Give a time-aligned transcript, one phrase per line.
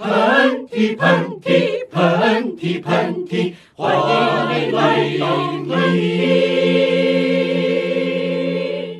[0.00, 3.94] 喷嚏喷嚏喷嚏喷嚏，欢
[4.62, 6.00] 迎来到你。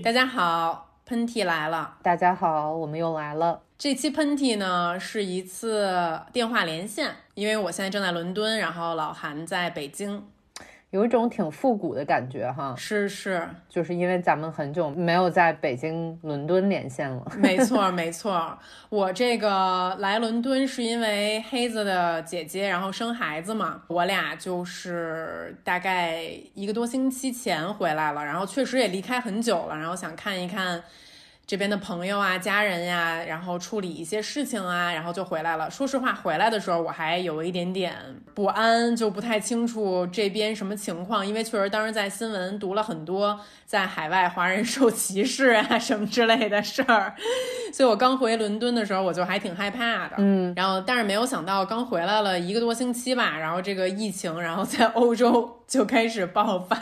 [0.02, 1.94] 大家好，喷嚏来了。
[2.02, 3.62] 大家好，我们又来了。
[3.78, 10.22] 这期喷嚏呢是一次电话连线，因为我现在正在伦敦，然后老韩在北京。
[10.90, 17.24] 有一种挺复古的感觉哈，是是，就是因为咱们很久没有在北京、伦敦连线了。
[17.38, 26.22] 没错没错，我这个来伦敦是因为黑子的姐姐然后生孩子嘛，我俩就是大概
[26.54, 30.82] 一个多星期前回来了，然后确实也离开很久了，然后想看一看。
[31.50, 35.68] 这边的朋友啊、家人呀，然后处理一些事情啊，然后就回来了。
[35.68, 37.92] 说实话，回来的时候我还有一点点
[38.32, 43.36] 不安，就不太清楚这边什么情况，因为确实当时在新闻读了很多
[43.66, 47.16] 在海外华人受歧视啊什么之类的事儿，
[47.74, 50.14] 所以我刚回伦敦的时候我就还挺害怕的。
[50.18, 56.76] 嗯，然后但是没有想到刚回来了一个多星期吧，然后这个疫情然后在欧洲就开始爆发。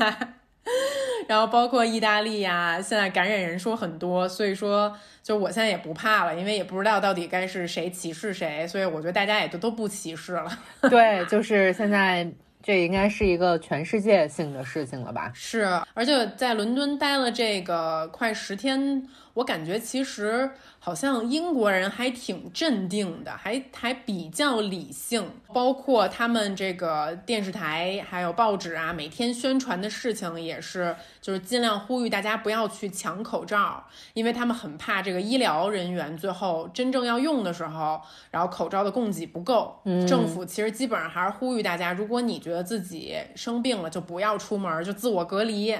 [1.29, 10.51] 然后包括意大利呀，现在感染人数很多，所以说就我现在也不怕了，因为也不知道到底该是谁歧视谁，所以我觉得大家也就都不歧视了。
[10.91, 12.27] 对，就是现在
[12.62, 15.31] 这应该是一个全世界性的事情了吧？
[15.34, 19.06] 是，而且在伦敦待了这个快十天，
[19.39, 20.50] 我感觉其实。
[20.81, 38.00] 好像英国人还挺镇定的，还还比较理性，包括他们这个电视台还有报纸啊，每天宣传的事情也是，就是尽量呼吁大家不要去抢口罩，因为他们很怕这个医疗人员最后真正要用的时候，
[38.31, 39.81] 然后口罩的供给不够。
[39.84, 45.77] 嗯，政府其实基本上还是呼吁大家，如果你觉得自己生病了，就不要出门，就自我隔离。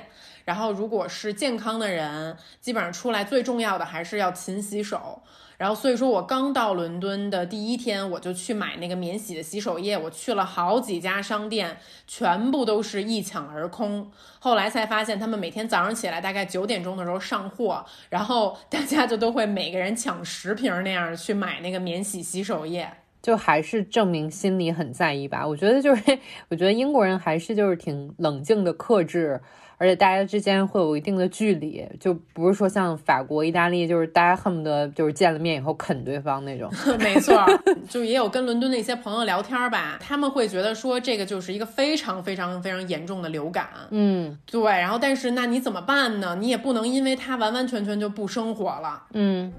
[0.49, 5.21] 然后，如果是健康的人，基本上出来最重要的还是要勤洗手。
[5.59, 9.99] 然后，所以说我刚到伦敦的第一天，我就去买那个免洗的洗手液。
[9.99, 11.77] 我去了好几家商店，
[12.07, 14.11] 全部都是一抢而空。
[14.39, 25.47] 后来才发现，他们每天早上起来大概九点钟的时候上货，然后大家就都会每个人抢十瓶那样去买那个免洗洗手液，就还是证明心里很在意吧。
[25.47, 29.43] 我觉得就是， 我觉得英国人还是就是挺冷静的克制。
[29.79, 36.71] 而且大家之间会有一定的距离，就不是说像法国、意大利，就是大家恨不得就是见了面以后啃对方那种。
[36.99, 37.43] 没错，
[37.89, 43.69] 就也有跟伦敦的一些朋友聊天吧，他们会觉得说这个就是一个非常非常非常严重的流感。
[43.91, 44.61] 嗯，对。
[44.63, 46.37] 然后，但是那你怎么办呢？
[46.41, 49.03] 你也不能因为它完完全全就不生活了。
[49.13, 49.53] 嗯。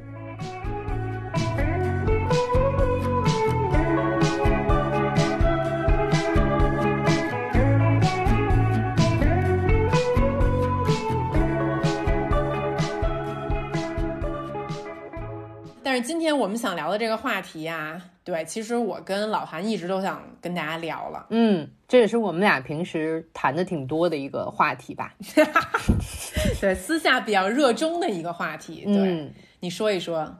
[15.89, 25.15] 但是今天我们想聊的这个话题呀，对，其实我跟老韩一直都想跟大家聊了，嗯，这也是我们俩平时谈的挺多的一个话题吧，
[26.61, 30.31] 对，私下比较热衷的一个话题，对，你说一说，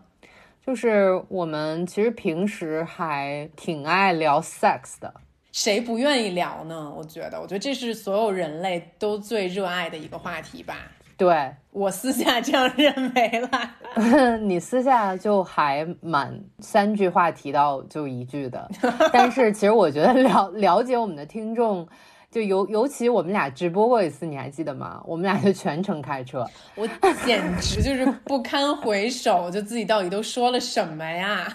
[0.64, 5.12] 就是我们其实平时还挺爱聊 sex 的，
[5.52, 6.94] 谁不愿意聊呢？
[6.96, 10.76] 我觉得，我觉得这是所有人类都最热爱的一个话题吧。
[11.20, 18.72] 对我私下这样认为了， 你私下就还蛮三句话提到就一句的，
[19.12, 21.86] 但是其实我觉得了了解我们的听众，
[22.32, 25.02] 就尤尤其我们俩直播过一次，你还记得吗？
[25.06, 26.88] 我们俩就全程开车， 我
[27.26, 31.46] 简直就是不堪回首，就自己到底都说了什么呀？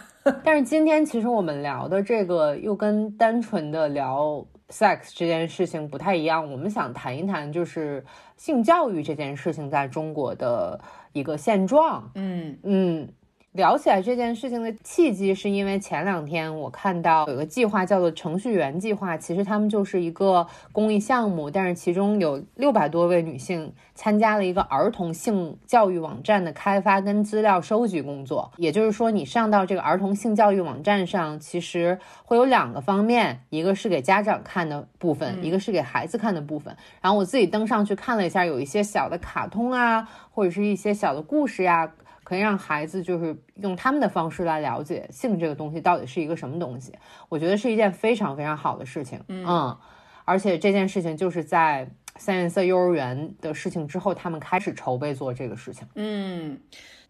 [0.45, 4.47] 但是今天其实我们聊的这个又跟单纯的聊。
[4.69, 8.05] Sex 这件事情不太一样，我们想谈一谈就是
[8.37, 10.81] 性教育这件事情在中国的
[11.13, 12.11] 一个现状。
[12.15, 13.09] 嗯嗯。
[13.55, 28.51] 聊起来这件事情的契机，是因为前两天我看到有个计划叫做程序员计划，其实他们就是一个公益项目，但是其中有六百多位女性参加了一个儿童性教育网站的开发跟资料收集工作。
[28.57, 36.77] 也就是说，你上到这个儿童性教育网站上，其实会有两个方面，一个是给家长看的部分，一个是给孩子看的部分。
[37.01, 41.93] 然后我自己登上去看了一下，有一些小的卡通啊，或者是一些小的故事呀。
[42.25, 46.93] 可以让孩子就是用他们的方式来了解性这个东西到底是一个什么东西，
[47.29, 49.21] 我觉得是一件非常非常好的事情。
[49.29, 49.77] 嗯，
[50.25, 55.87] 而且这件事情就是在三颜色幼儿园的事情之后，他们开始筹备做这个事情。
[55.97, 56.59] 嗯，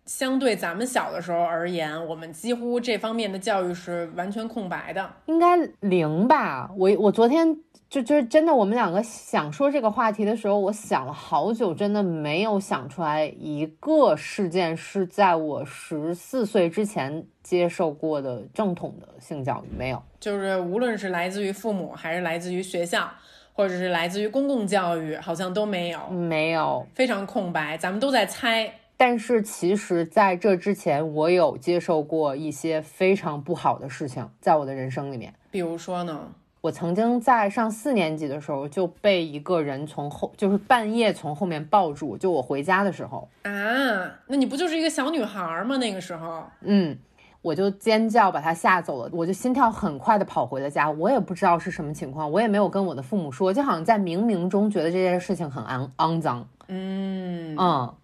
[0.06, 6.71] 相对咱们小的时候而言，我们几乎这方面的教育是完全空白的，应该零吧？
[6.77, 7.56] 我我昨天
[7.89, 20.03] 就就是真的，我们两个想说这个话题的时候，我想了好久，真的没有想出来一个事件是在我十四岁之前接受过的正统的性教育，没有。
[20.21, 23.09] 就是无论是来自于父母，还是来自于学校，
[23.55, 28.71] 或者是来自于公共教育，好像都没有，没有，非常空白，咱们都在猜。
[28.96, 35.35] 但是其实，在这之前，我有接受过一些非常不好的事情，在我的人生里面。
[35.50, 36.29] 比如说呢，
[36.61, 43.50] 我曾经在上四年级的时候就被一个人从后，就是半夜从后面抱住，就我回家的时候啊，
[44.29, 45.76] 那你不就是一个小女孩吗？
[45.76, 46.96] 那个时候，嗯，
[47.43, 57.94] 我就尖叫把他吓走了，我就心跳很快的跑回了家，我也不知道是什么情况，我也没有跟我的父母说，就好像在冥冥中觉得这件事情很肮肮脏，嗯嗯。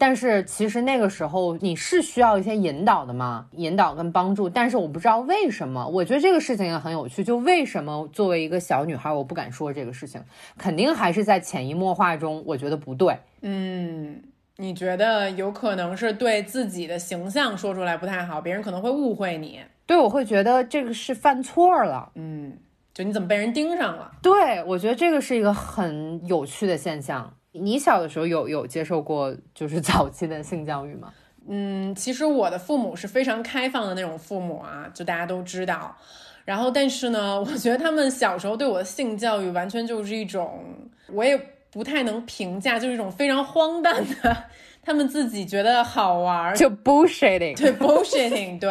[0.00, 4.48] 但是其实那个时候你是需要一些引导的嘛，引导跟帮助。
[4.48, 7.22] 但是我不知道为什么，我觉得这个事情也很有趣。
[7.22, 10.24] 就为什么作为一个小女孩，我不敢说这个事情，
[10.56, 13.14] 肯定还是在潜移默化中，我觉得不对。
[13.42, 14.22] 嗯，
[14.56, 19.60] 你觉得有可能是对自己的形象说出来不太好，别人可能会误会你。
[19.84, 22.10] 对，我会觉得这个是犯错了。
[22.14, 22.56] 嗯，
[22.94, 24.10] 就你怎么被人盯上了？
[24.22, 27.34] 对，我觉得这个是一个很有趣的现象。
[27.52, 31.12] 你小的时候有有接受过就是 早期的性教育吗？
[31.48, 35.96] 嗯，其实我的父母是非常开放的那种父母啊，就大家都知道。
[36.44, 40.64] 然后，但是呢， 我觉得他们小时候对我的性教育完全就是一种，
[41.12, 41.36] 我也
[41.70, 44.44] 不太能评价，就是一种非常荒诞的，
[44.82, 48.70] 他们自己觉得好玩，就 bullshitting，对 bullshitting，对。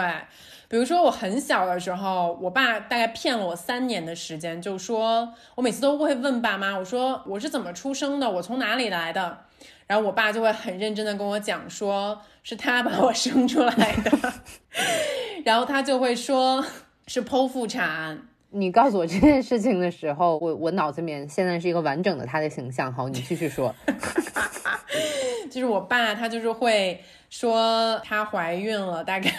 [0.70, 9.40] 比如说我很小的时候，我爸大概骗了我三年的时间，就说我每次都会问爸妈，我说我是怎么出生的，我从哪里来的，
[9.88, 14.34] 然后我爸就会很认真的跟我讲，说是他把我生出来的，
[15.44, 16.64] 然后他就会说
[17.08, 18.28] 是剖腹产。
[18.52, 22.94] 你告诉我这件事情的时候，我我脑子里面现在是一个完整的他的形象。
[22.94, 23.74] 好，你继续说。
[25.50, 29.34] 就是我爸他就是会说她怀孕了，大概。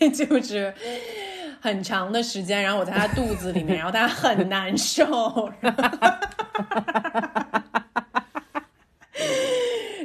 [0.12, 0.72] 就是
[1.60, 5.52] 很长的时间，然后我在他肚子里面，然后他很难受，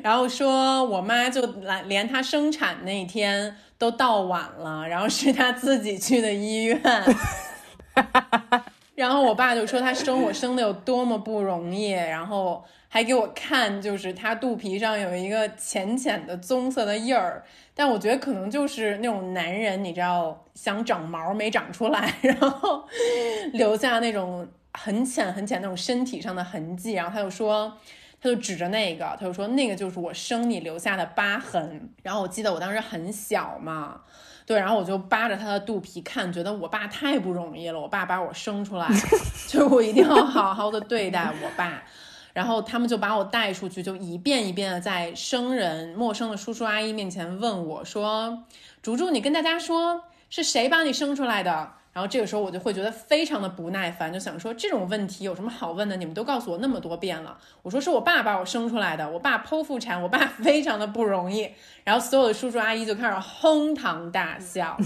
[0.02, 6.82] 然后说我妈就来，连他生产那天都到晚了，然后是他自己去的医院，
[9.00, 17.42] 然后我爸就说他生我生的有多么不容易，然后还给我看，就是他肚皮上有一个浅浅的棕色的印儿。
[17.74, 22.84] 但我觉得可能就是那种男人，你知道，想长毛没长出来，然后
[23.54, 26.92] 留下那种很浅很浅那种身体上的痕迹。
[26.92, 27.72] 然后他就说，
[28.22, 31.90] 他就指着那个，他就说那个就是我生你留下的疤痕。
[32.04, 34.02] 然后我记得我当时很小嘛，
[34.50, 38.88] 对，然后我就扒着他的肚皮看，觉得我爸太不容易了，我爸把我生出来，
[39.48, 41.84] 就我一定要好好的对待我爸。
[42.34, 48.44] 然后他们就把我带出去，就一遍一遍的在生人、陌生的叔叔阿姨面前问我说
[48.82, 50.02] ：“竹竹，你跟大家说
[50.32, 55.98] 是谁把你生出来的？”然后这个时候我就会觉得非常的不耐烦，就想说这种问题有什么好问的？
[55.98, 57.38] 你们都告诉我那么多遍了。
[57.62, 61.50] 我说是我爸把我生出来的，我爸剖腹产，我爸 非常的不容易。
[61.84, 64.78] 然后所有的叔叔阿姨就开始哄堂大笑。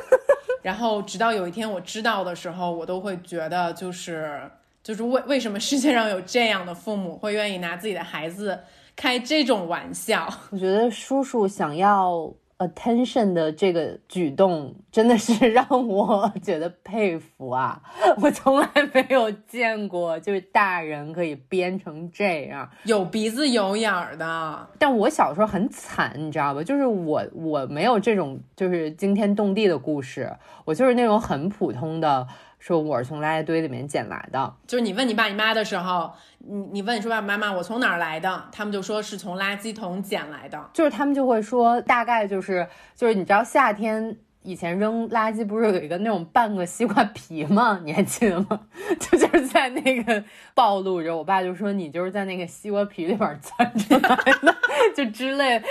[0.62, 4.50] 然后直到有一天我知道的时候，我都会觉得就是。
[4.82, 8.60] 就是为为什么世界上有这样的父母会愿意拿自己的孩子
[8.94, 10.28] 开这种玩笑？
[10.50, 17.80] 我觉得叔叔想要 attention 的这个举动真的是 让我觉得佩服啊！
[18.22, 24.68] 我从来没有见过，就是大人可以编成这样，有鼻子有眼儿的。
[24.78, 26.62] 但我小时候很惨，你知道吧？
[26.62, 30.32] 就是我我没有这种就是惊天动地的故事，
[30.64, 32.26] 我就是那种很普通的。
[32.66, 42.66] 说我是从垃圾堆里面捡来的，就是你问你爸你妈的时候，你你问你说爸爸妈妈我从哪儿来的，他们就说是从垃圾桶捡来的，就是他们就会说大概就是
[42.96, 47.78] 就是你知道夏天以前扔垃圾不是有一个那种半个西瓜皮吗？
[47.84, 48.58] 你还记得吗？
[48.98, 54.56] 就就是在那个暴露着，我爸就说你就是在那个西瓜皮里边钻出来的，
[54.96, 55.62] 就之类。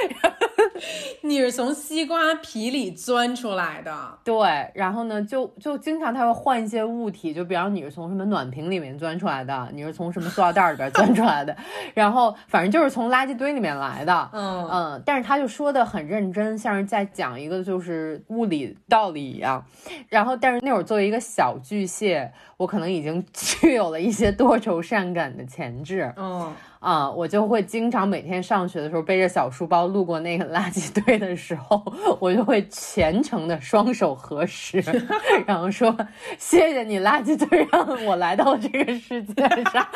[1.22, 4.36] 你是从西瓜皮里钻出来的，对。
[4.74, 11.56] 然后呢，就就经常他会换一些物体，就比方你是从什么暖瓶里面钻出来的，你是从什么塑料袋里边钻出来的，
[11.94, 14.30] 然后反正就是从垃圾堆里面来的。
[14.34, 15.03] 嗯嗯。
[15.06, 19.63] 但是他就说的很认真，像是在讲一个就是物理道理一样。
[20.10, 26.13] 然后，但是那会儿作为一个小巨蟹，我可能已经 具有了一些多愁善感的潜质。
[26.18, 26.53] 嗯。
[26.84, 31.82] 啊，我就会经常每天上学的时候背着小书包路过那个垃圾堆的时候，
[32.20, 34.84] 我就会虔诚的双手合十，
[35.48, 35.96] 然后说
[36.38, 39.88] 谢谢你垃圾堆让我来到这个世界上。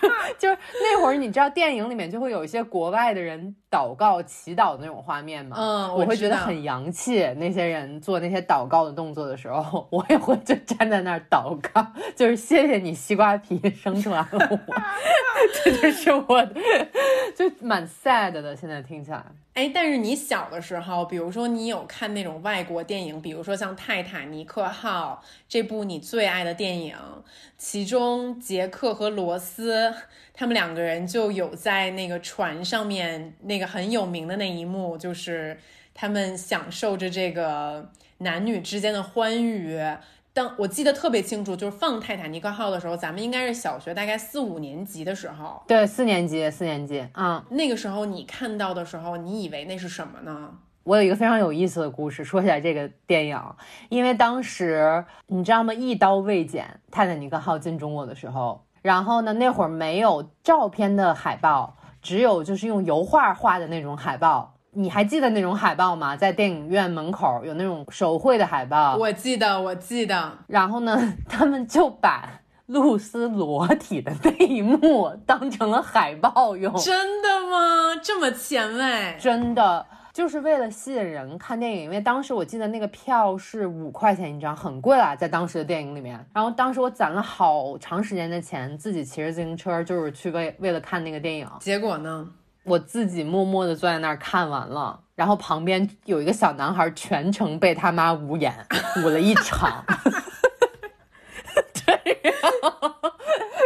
[0.00, 5.56] 就 就是那会儿，你知道电影里面就会有一些国外的人祷告、祈祷的那种画面吗？
[5.58, 7.26] 嗯，我会觉得很洋气。
[7.34, 14.74] 那些人做那些祷告的动作的时候，我也会就站在那儿祷告，就是谢谢你西瓜皮生出来了我，
[15.64, 16.44] 这就是我，
[17.36, 18.54] 就蛮 sad 的。
[18.56, 19.22] 现在听起来，
[19.56, 26.94] 哎，但是你小的时候，比如说你有看那种外国电影，比如说像《泰坦尼克号》这部你最爱的电影，
[27.56, 29.94] 其中杰克和罗斯
[30.34, 35.58] 他们两个人就有在那个船上面那个很有名的那一幕，就是
[35.94, 39.80] 他们享受着这个男女之间的欢愉。
[40.36, 45.62] 当我记得特别清楚，就是放《泰坦尼克号》的时候，咱们应该是小学大概四五年级的时候。
[45.66, 50.50] 对，四年级，四年级，嗯，那个时候你看到的时候，你以为那是什么呢？
[50.82, 53.40] 我有一个非常有意思的故事，说起来这个电影，
[53.88, 55.72] 因为当时你知道吗？
[55.72, 64.55] 一刀未剪，《泰坦尼克号》进中国的时候，然后呢，那会儿没有照片的海报，只有就是用油画画的那种海报。
[64.76, 66.14] 你还记得那种海报吗？
[66.14, 68.94] 在电影院门口有那种手绘的海报。
[68.96, 70.30] 我记得，我记得。
[70.46, 72.28] 然后呢，他们就把
[72.66, 76.74] 露丝裸体的那一幕当成了海报用。
[76.76, 77.98] 真的吗？
[78.02, 79.16] 这么前卫？
[79.18, 79.86] 真的。
[80.12, 86.22] 就是为了吸引人看电影，因为当时我记得那个票是五块钱一张，很贵啦，在当时的电影里面。
[86.32, 91.46] 然后当时我攒了好长时间的钱，自己骑着自行车，就是去为为了看那个电影。
[91.60, 92.26] 结果呢，
[92.66, 98.52] 我自己默默的坐在那儿看完了，然后旁边有一个小男孩全程被他妈捂眼，
[99.02, 99.84] 捂了一场。
[101.86, 102.92] 对，然后，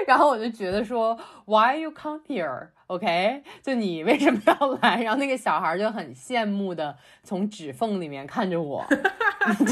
[0.06, 5.02] 然后我就觉得说，Why you come here？OK，就你为什么要来？
[5.02, 8.84] 然后那个小孩就很羡慕的从指缝里面看着我。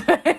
[0.07, 0.39] 对，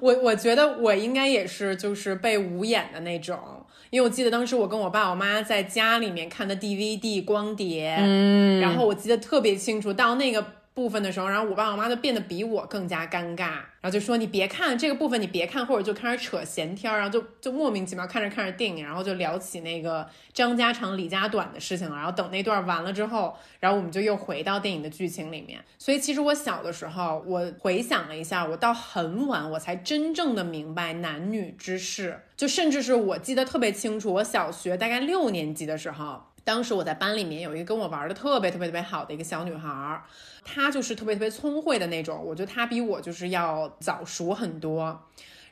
[0.00, 3.57] 我我觉得我应该也是，就是被捂眼的那种，
[3.90, 10.57] 因为我记得当时我跟我爸我妈在家里面看的 DVD 光碟，嗯，然后我记得特别清楚，到那个。
[10.78, 13.46] 部分的时候，然后我爸我妈就变得比我更加尴尬，
[13.80, 21.96] 然后就说你别看这个部分，你别看，或者就开始扯闲天儿，然后就就莫名其妙看着看着电影，然后就聊起那个张家长李家短的事情了。
[21.96, 25.60] 然后等那段完了之后，然后我们就又回到电影的剧情里面。
[25.78, 36.22] 所以其实我小的时候，我回想了一下，我到很晚我才真正的明白男女之事，就甚至是我记得特别清楚，我小学大概六年级的时候。
[36.48, 40.02] 当时我在班里面有一个跟我玩的特别特别特别好的一个小女孩，
[40.42, 44.98] 她就是特别特别聪慧的那种，我觉得她比我就是要早熟很多。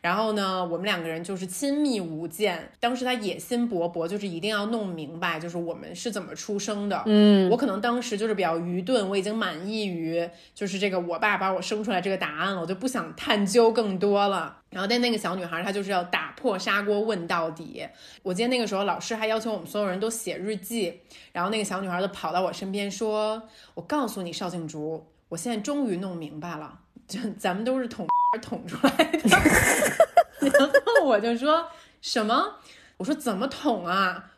[0.01, 2.71] 然后呢，我们两个人就是亲密无间。
[2.81, 7.03] 当时他野心勃勃，就是一定要弄明白，就是我们是怎么出生的。
[7.07, 14.59] 嗯，我可能当时就是比较愚钝，我已经满意于就是这个我爸把我生出来这个答案了，我就不想探究更多了。
[14.77, 17.83] 然后但那个小女孩她就是要打破砂锅问到底。
[18.23, 21.01] 我记得那个时候老师还要求我们所有人都写日记，
[21.33, 23.43] 然后那个小女孩就跑到我身边说
[23.73, 26.79] ：“我告诉你邵静竹，我现在终于弄明白了。”
[27.09, 28.07] 就咱们都是捅
[28.43, 29.19] 捅出来的，
[30.53, 31.67] 然后我就说
[32.03, 32.57] 什么？
[32.99, 34.33] 我说怎么捅啊？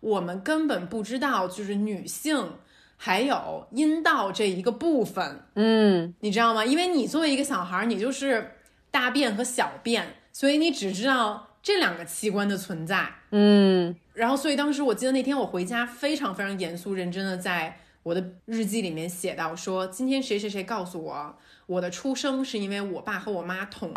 [0.00, 2.54] 我们根本不知道，就是女性
[2.96, 6.64] 还有阴道这一个部分，嗯，你知道吗？
[6.64, 8.56] 因为你作为一个小孩，你就是
[8.94, 13.92] 大便和小便，所以你只知道这两个器官的存在，嗯。
[14.12, 21.36] 然后，所以当时我记得那天我回家，非常非常严肃认真的在我的日记里面写到说，今天谁谁谁告诉我。
[21.66, 23.92] 我的出生是因为我爸和我妈捅，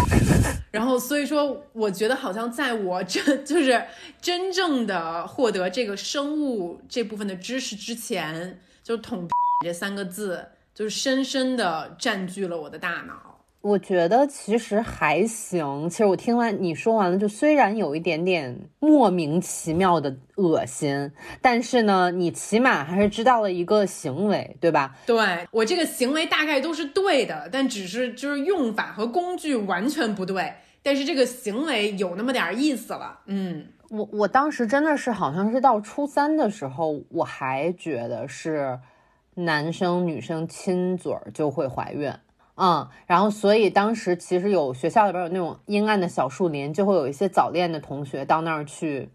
[0.70, 3.82] 然后所以说，我觉得好像在我真就是
[4.20, 9.26] 真正的获得这个生物这部分的知识之前，就“捅”
[9.64, 13.27] 这三个字，就是深深的占据了我的大脑。
[13.60, 15.90] 我觉得其实还行。
[15.90, 21.10] 其实我听完你说完了，就虽然有一点点莫名其妙的恶心，
[21.42, 24.96] 但是呢，你起码还是知道了一个行为，对吧？
[25.04, 25.16] 对
[25.50, 30.52] 我这个行为大概都是对的，但只是就是用法和工具完全不对。
[30.80, 33.18] 但是这个行为有那么点意思了。
[33.26, 38.78] 嗯，我我当时真的是好像是到初三的时候，我还觉得是
[39.34, 42.10] 男生女生亲嘴儿就会怀孕。
[42.58, 49.08] 嗯，然后所以当时其实有学校里边有那种阴暗的小树林，就会有一些早恋的同学到那儿去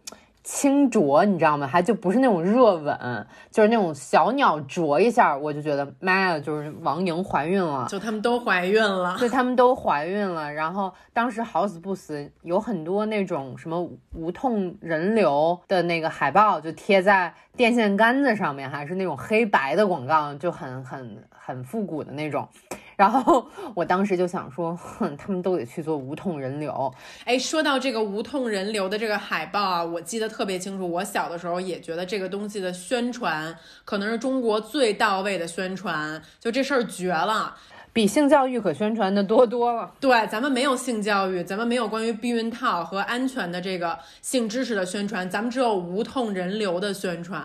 [0.44, 1.68] 轻啄，你知道吗？
[1.68, 10.52] 还就不是那种热吻，就是那种小鸟啄一下，我就觉得妈呀，就是王莹怀孕了，就他们都怀孕了，对，他们都怀孕了。
[10.52, 22.48] 然后当时好死不死，有很多那种什么无痛人流的那个海报，就贴在电线杆子上面，还是那种黑白的广告，就很很很复古的那种。
[22.96, 23.46] 然后
[23.76, 26.94] 我当时就想说，哼，他们都得去做无痛人流。
[27.26, 30.90] 哎，说到这个无痛人流的这个海报啊，我记得特别清楚。
[30.90, 37.56] 我小的时候也觉得这个东西的宣传可能是中国最到位的宣传，就这事儿绝了。
[37.92, 39.92] 比性教育可宣传的多多了。
[40.00, 47.44] 对，咱们没有性教育，咱们没有关于避孕套和安全的这个性知识的宣传，咱们只有无痛人流的宣传。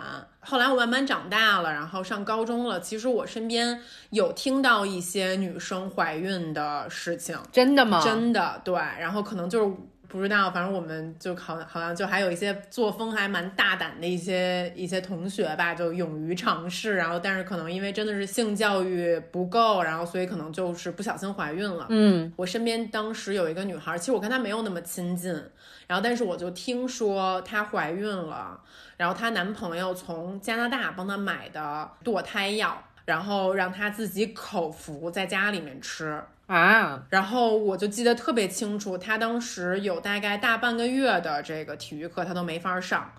[0.49, 7.37] 后来我慢慢长大了，然后上高中了，其实我身边有听到一些女生怀孕的事情。
[7.53, 8.01] 真的吗？
[8.03, 8.75] 真的，对。
[8.75, 9.75] 然后可能就是。
[10.11, 16.97] 不知道，反正我们就好好像就还有一些作风还蛮大胆的一些一些同学吧，就勇于尝试。
[16.97, 21.85] 然后，但是可能因为真的是性教育不够，然后所以可能就是不小心怀孕了。
[21.91, 25.39] 嗯，我身边当时有一个女孩，其实我跟她没有那么亲近，
[25.89, 28.61] 然后但是我就听说她怀孕了，
[28.97, 36.23] 然后她男朋友从加拿大帮她买的堕胎药，然后让她自己口服在家里面吃。
[36.47, 43.11] 啊，然后我就记得特别清楚，他当时有大概大半个月的这个体育课他都没法上，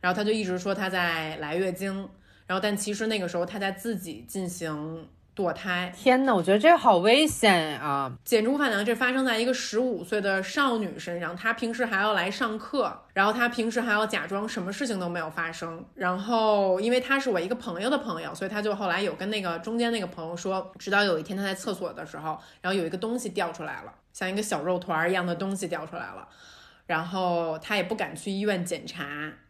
[0.00, 2.08] 然后他就一直说他在来月经，
[2.46, 5.08] 然后但其实那个时候他在自己进行。
[5.38, 8.12] 堕胎，天呐，我觉得这个好危险啊！
[8.24, 11.36] 简直无法想象，这发生在一个十五岁的少女身上。
[11.36, 15.84] 她平时还要来上课，然后她平时还要假装什么事情都没有发生。
[15.94, 26.26] 然后，因为她是我一个朋友的朋友，所以她就后来有跟那个中间那个朋友说，直到有一天她在厕所的时候，然后有一个东西掉出来了，像一个小肉团一样的东西掉出来了，
[26.86, 29.04] 然后她也不敢去医院检查。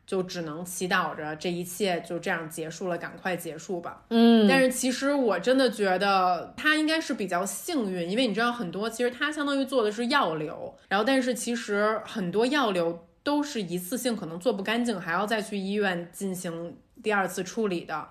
[0.09, 4.05] 就只能祈祷着这一切就这样结束了，赶快结束吧。
[4.09, 18.09] 嗯，但是其实我真的觉得他应该是比较幸运，因为你知道很多其实他相当于做的是药流，然后但是其实很多药流都是一次性可能做不干净，还要再去医院进行第二次处理的。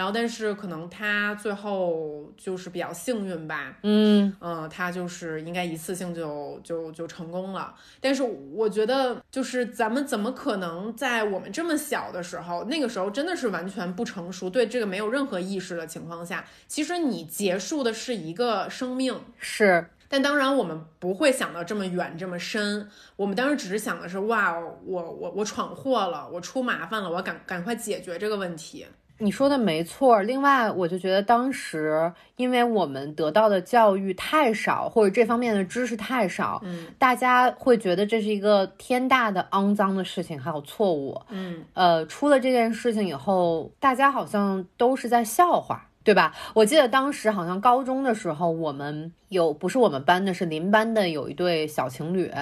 [0.00, 7.74] 然后，但是可能他最后就是比较幸运吧，嗯嗯，他就是应该一次性就就就成功了。
[8.00, 19.84] 但是我觉得，就是咱们怎么可能在我们这么小的时候，那个时候真的是完全不成熟，对这个没有任何意识的情况下，其实你结束的是一个生命，是。
[20.08, 28.86] 但当然我们不会想到这么远这么深，我们当时只是想的是，哇，我我我闯祸了，我出麻烦了，我赶赶快解决这个问题。
[29.22, 46.34] 你说的没错，另外我就觉得当时，因为我们得到的教育太少，或者这方面的知识太少，嗯，大家会觉得这是一个天大的肮脏的事情，还有错误，嗯，呃，出了这件事情以后，大家好像都是在笑话，对吧？
[46.54, 52.32] 我记得当时好像高中的时候，我们有不是我们班的，是邻班的有一对小情侣，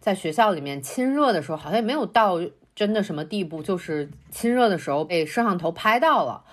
[0.00, 2.40] 在学校里面亲热的时候，好像也没有到。
[2.74, 3.62] 真的什么地步？
[3.62, 6.44] 就是亲热的时候被摄像头拍到了，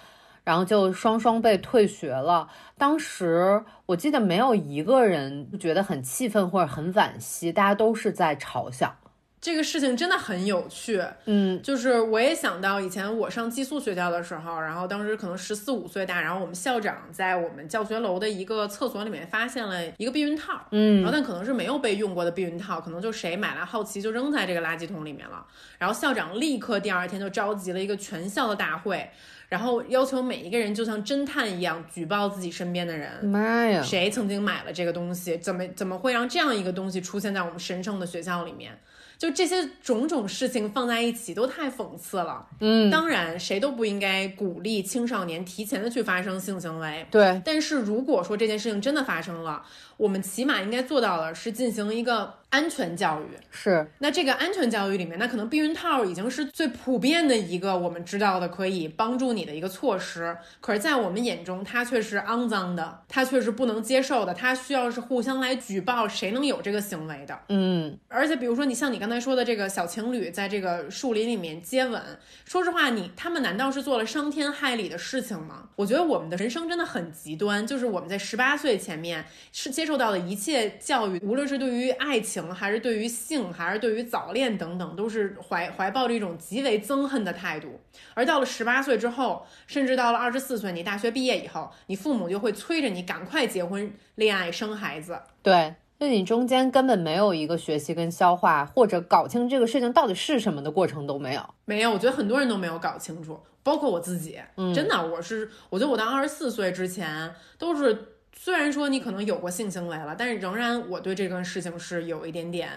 [0.43, 2.49] 然后就双双被退学了。
[2.77, 8.95] 当时我记得没有一个人觉得很气愤或者很惋惜，大家都是在嘲笑。
[9.41, 25.45] 这个事情真的很有趣，嗯，就是我也想到以前我上寄宿学校的时候，然后当时可能十四五岁大，然后我们校长在我们教学楼的一个厕所里面发现了一个避孕套，嗯，然后但可能是没有被用过的避孕套，可能就谁买来好奇就扔在这个垃圾桶里面了，
[25.77, 29.09] 然后校长立刻第二天就召集了一个全校的大会，
[29.47, 38.77] 然后要求每一个人就像侦探一样举报自己身边的人，妈呀，谁曾经买了这个东西，怎么怎么会让这样一个东西出现在我们神圣的学校里面？
[39.19, 42.47] 就这些种种事情放在一起都太讽刺了。
[42.61, 47.05] 嗯，当然谁都不应该鼓励青少年提前的去发生性行为。
[47.11, 49.61] 对，但是如果说这件事情真的发生了，
[49.99, 53.25] 我们起码应该做到的是进行一个安全教育。
[53.51, 60.37] 是，那这个安全教育里面，那可能避孕套已经是最普遍的一个我们知道的可以帮助你的一个措施。
[60.61, 67.37] 可是，在我们眼中，它却是肮脏的，它却是不能接受的，它需要是互相来举报谁能有这个行为的。
[67.49, 72.01] 嗯，而且比如说你像你刚才说的这个小情侣在这个树林里面接吻，
[72.45, 75.65] 说实话，你他们难道是做了伤天害理的事情吗？
[75.75, 79.88] 我觉得我们的人生真的很极端，就是我们在十八岁前面是接。
[79.89, 87.79] 受到的一切教育，无论是对于爱情，还是对于性，还是对于早恋等等，都是怀怀抱着一种极为憎恨的态度。
[88.13, 95.19] 而到了十八岁之后，甚至到了二十四岁，你大学毕业以后，你父母就会催着你赶快结婚、恋爱、生孩子。
[95.41, 95.73] 对。
[95.99, 101.41] 就你中间根本没有一个学习跟消化，或者搞清这个事情到底是什么的过程都没有。
[101.65, 104.39] 没有，我觉得很多人都没有搞清楚，包括我自己。
[104.55, 112.69] 嗯真的，我是我觉得我到二十四岁之前都是，虽然说你可能有过性行为了，但是仍然我对这个事情是有一点点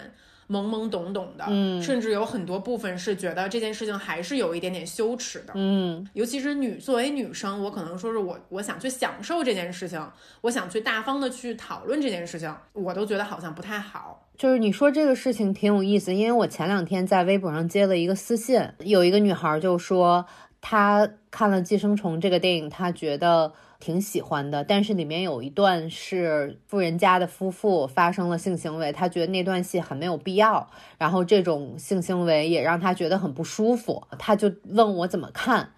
[0.49, 5.53] 懵懵懂懂的，嗯甚至有很多部分是觉得这件事情还是有一点点羞耻的。
[5.55, 10.05] 嗯尤其是女作为女生，我可能说是我我想去享受这件事情，
[10.41, 14.27] 我想去大方的去讨论这件事情，我都觉得好像不太好。
[14.35, 20.25] 就是你说这个事情挺有意思，因为我前两天在微博上接了一个私信，有一个女孩就说
[20.59, 35.71] 她看了《寄生虫》这个电影，她觉得挺喜欢的，但是里面有一段是富人家的夫妇发生了性行为，他觉得那段戏很没有必要，然后这种性行为也让他觉得很不舒服，他就问我怎么看。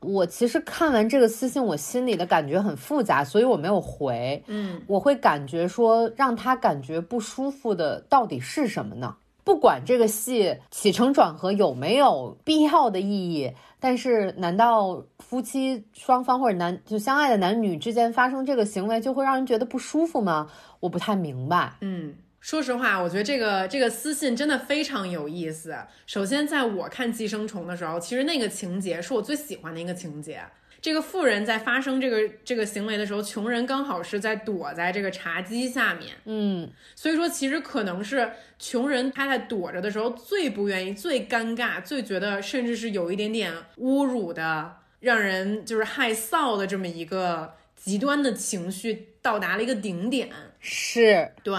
[0.00, 4.42] 我其实看完这个私信，我心里的感觉很复杂，所以我没有回。
[4.48, 9.14] 嗯，我会感觉说，让他感觉不舒服的到底是什么呢？
[9.44, 20.46] 不管这个戏起承转合有没有必要的意义，但是难道夫妻双方或者男就相爱的男女之间发生这个行为就会让人觉得不舒服吗？
[20.78, 21.72] 我不太明白。
[21.80, 25.74] 嗯，说实话，我觉得这个这个私信真的非常有意思。
[26.04, 30.42] 首先，在我看《寄生虫》的时候，其实那个情节是我最喜欢的一个情节。
[30.82, 50.30] 这个富人在发生这个这个行为的时候，穷人刚好是在躲在这个茶几下面，嗯所以说其实可能是穷人他在躲着的时候最不愿意、最尴尬、最觉得甚至是有一点点侮辱的，让人就是害臊的这么一个极端的情绪到达了一个顶点。
[50.58, 51.54] 是，对，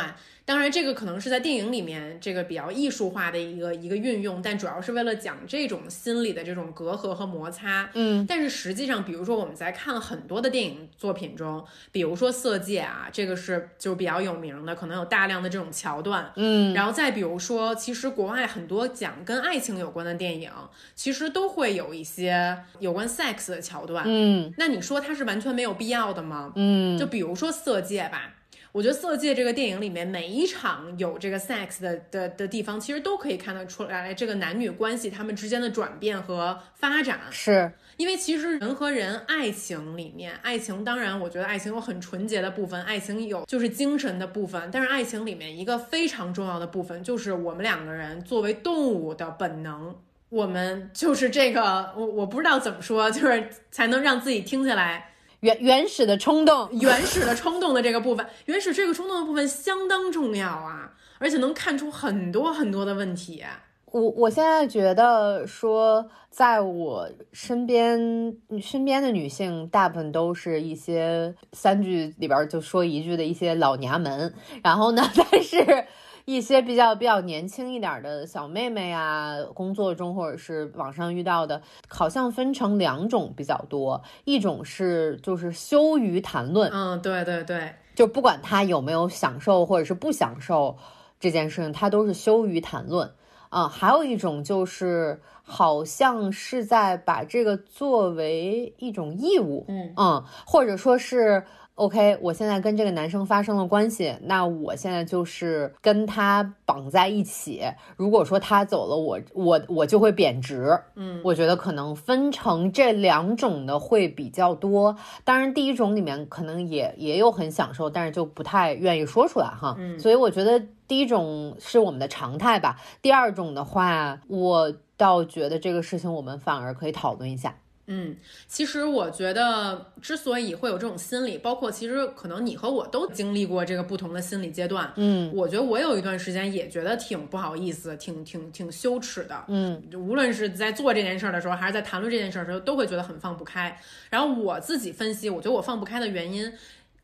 [0.45, 7.89] 当然这个可能是在电影里面这个比较艺术化的一个一个运用，但主要是为了讲这种心理的这种隔阂和摩擦。
[7.93, 16.31] 嗯但是实际上，比如说我们在看很多的电影作品中，比如说《色戒》啊，这个是就比较有名的，可能有大量的这种桥段。
[16.35, 20.51] 嗯然后再比如说，其实国外很多讲跟爱情有关的电影，
[20.93, 24.03] 其实都会有一些有关 sex 的桥段。
[24.05, 26.51] 嗯那你说它是完全没有必要的吗？
[26.55, 28.33] 嗯就比如说《色戒》吧，
[28.73, 37.19] 我觉得《色戒》这个电影里面每一场有这个 sex 的的的地方，其实都可以看得出来这个男女关系他们之间的转变和发展。
[37.29, 49.95] 是，因为其实人和人爱情里面，爱情当然我觉得爱情有很纯洁的部分，爱情有就是精神的部分，但是爱情里面一个非常重要的部分就是我们两个人作为动物的本能。
[50.29, 55.12] 我们就是这个，我我不知道怎么说，就是才能让自己听起来
[55.43, 56.69] 原原始的冲动。
[56.71, 63.43] 原始的冲动的这个部分， 原始这个冲动的部分相当重要啊，而且能看出很多很多的问题。
[63.91, 75.85] 我我现在觉得说，在我身边身边的女性，大部分都是一些三句里边就说一句的一些老娘们，然后呢， 但是
[76.25, 90.77] 一些比较比较年轻一点的小妹妹啊，工作中或者是网上遇到的，好像分成两种比较多，一种是就是羞于谈论，嗯，对对对，就不管他有没有享受或者是不享受
[91.19, 93.11] 这件事情，他都是羞于谈论。
[93.49, 99.93] 啊、还有一种就是好像是在把这个作为一种义务，嗯。
[99.95, 107.63] 嗯，或者说是 OK，我现在跟这个男生发生了关系，那我现在就是跟他绑在一起。
[107.95, 110.79] 如果说他走了，我我我就会贬值。
[110.95, 114.95] 嗯，我觉得可能分成这两种的会比较多。
[115.23, 119.75] 当然，第一种里面可能也也有很享受，但是就不太愿意说出来哈。
[119.79, 122.79] 嗯所以我觉得第一种是我们的常态吧。
[123.01, 127.55] 第二种的话，我倒觉得这个事情我们反而可以讨论一下。
[127.87, 128.15] 嗯，
[128.47, 134.91] 其实我觉得，之所以会有这种心理，包括其实可能你和我都经历过这个不同的心理阶段。
[134.95, 139.43] 嗯我觉得我有一段时间也觉得挺不好意思，挺挺挺羞耻的。
[139.47, 143.77] 嗯就无论是在做这件事儿的时候，还是在谈论这件事儿的时候，都会觉得很放不开。
[144.09, 146.51] 然后我自己分析，我觉得我放不开的原因。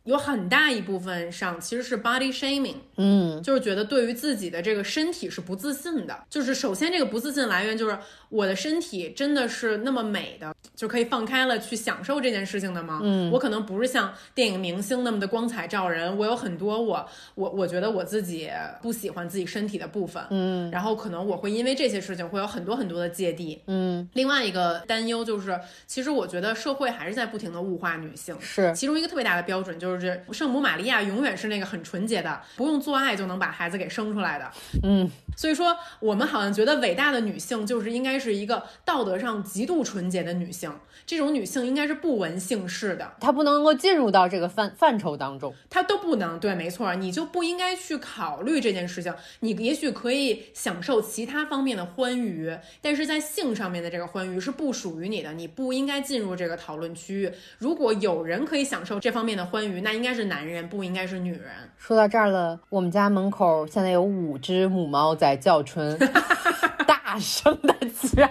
[0.06, 6.24] 有很大一部分上其实是 body shaming，嗯就是觉得对于自己的这个身体是不自信的。
[6.30, 7.96] 就是首先这个不自信来源就是
[8.30, 13.00] 我的身体真的是那么美的，就可以放开了去享受这件事情的吗？
[13.04, 18.50] 嗯我可能不是像电影明星那么的光彩照人，我有很多我我我觉得我自己
[18.82, 23.62] 不喜欢自己身体的部分，嗯然后可能我会因为这些事情会有很多很多的芥蒂。
[23.68, 28.36] 嗯，另外一个担忧就是，其实我觉得社会还是在不停的物化女性。
[28.40, 34.52] 是其中一个特别大的标准就是就是圣母玛利亚永远是那个很纯洁的，不用做爱就能把孩子给生出来的。
[34.84, 40.72] 嗯，所以说我们好像觉得伟大的女性就是应该是一个道德上极度纯洁的女性，
[41.06, 46.40] 这种女性应该是不闻姓氏的，她不能够进入到这个范范畴当中，她都不能。
[46.40, 49.14] 对，没错，你就不应该去考虑这件事情。
[49.40, 57.32] 你也许可以享受其他方面的欢愉，但是在性上面的这个欢愉是不属于你的，你不应该进入这个讨论区域。
[57.58, 61.42] 如果有人可以享受这方面的欢愉，那应该是男人，不应该是女人。
[61.78, 65.98] 说到这儿了，我们家门口现在有五只母猫在叫春，
[67.12, 68.30] 大声的叫，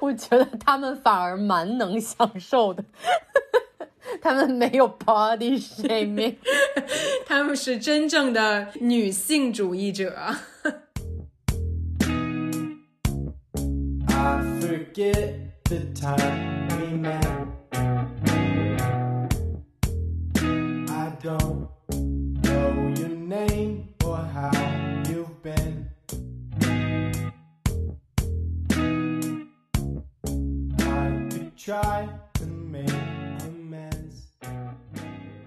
[0.00, 2.82] 我觉得他们反而蛮能享受的。
[4.22, 6.36] 他们没有 body shaming，
[7.26, 10.16] 他们是真正的女性主义者。
[14.08, 17.20] I forget the time we met.
[20.88, 21.59] I don't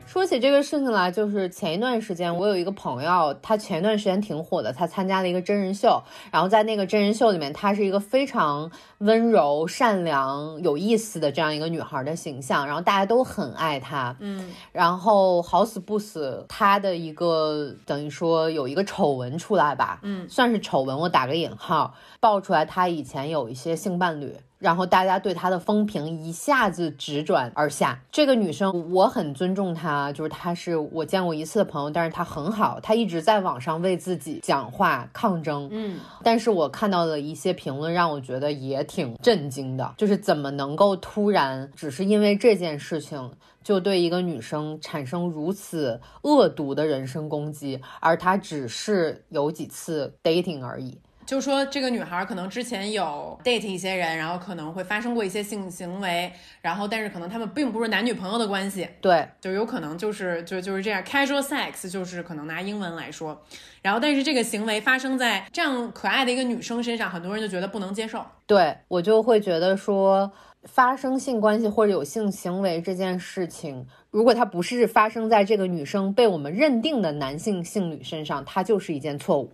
[0.05, 20.29] 说起这个事情来，就是前一段时间我有一个朋友，他前一段时间挺火的，他参加了一个真人秀，然后在那个真人秀里面，她是一个非常温柔、善良、有意思的这样一个女孩的形象，然后大家都很爱她，嗯，然后好死不死，她的一个等于说有一个丑闻出来吧，嗯。
[20.29, 24.37] 算是丑闻，我打个引号，爆出来她以前有一些性伴侣。
[24.63, 28.01] 然后大家对她的风评一下子直转而下。
[28.09, 35.67] 这个女生我很尊重她，就是她是我见过一次的朋友，但是她很好，她一直在网上为自己讲话抗争。
[35.69, 43.29] 嗯，但是我看到的一些评论让我觉得也挺震惊的，就是怎么能够突然只是因为这件事情
[43.61, 50.97] 就对一个女生产生如此恶毒的人身攻击，而她只是有几次 dating 而已。
[51.25, 56.31] 就说这个女孩可能之前有 date 一些人，然后可能会发生过一些性行为，
[56.61, 63.41] 然后但是可能他们并不是男女朋友的关系，对，就有可能就是就就是这样 casual sex，就是可能拿英文来说，
[63.81, 68.23] 然后但是这个行为发生在这样可爱的一个女生身上，很多人就觉得不能接受。
[68.45, 70.31] 对我就会觉得说，
[70.65, 79.51] 发生性关系或者有性行为这件事情，如果它不是发生在这个女生被我们认定的男性性侣身上，它就是一件错误。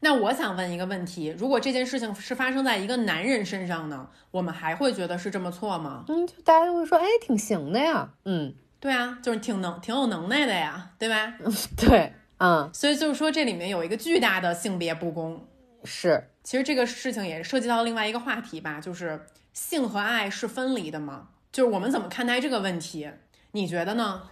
[0.00, 6.04] 那我想问一个问题：如果这件事情是发生在一个男人身上呢，我们还会觉得是这么错吗？
[6.08, 8.08] 嗯，就大家就会说，哎，挺行的呀。
[8.24, 11.34] 嗯，对啊，就是挺能挺有能耐的呀，对吧？
[11.76, 15.44] 对，嗯，所以就是说这里面有一个巨大的性别不公。
[15.84, 21.28] 是，其实这个事情也涉及到另外一个话题吧，就是性和爱是分离的吗？
[21.50, 23.10] 就是我们怎么看待这个问题？
[23.52, 24.22] 你觉得呢？